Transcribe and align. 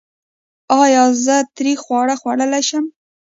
ایا 0.81 1.03
زه 1.25 1.35
تریخ 1.55 1.79
خواړه 1.85 2.15
خوړلی 2.21 2.63
شم؟ 2.69 2.85